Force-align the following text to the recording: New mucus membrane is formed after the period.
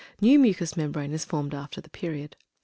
New 0.19 0.39
mucus 0.39 0.75
membrane 0.75 1.13
is 1.13 1.25
formed 1.25 1.53
after 1.53 1.79
the 1.79 1.91
period. 1.91 2.35